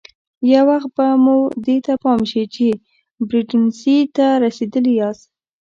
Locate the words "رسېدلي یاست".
4.43-5.25